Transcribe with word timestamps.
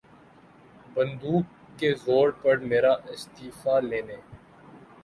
بندوق 0.93 1.43
کے 1.79 1.93
زور 2.05 2.29
پر 2.41 2.57
میرا 2.69 2.93
استعفیٰ 3.09 3.79
لینے 3.81 4.17